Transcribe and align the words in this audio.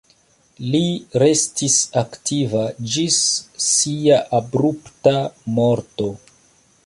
Li 0.75 0.79
restis 1.23 1.75
aktiva 2.01 2.63
ĝis 2.95 3.21
sia 3.67 4.19
abrupta 4.41 5.17
morto. 5.59 6.11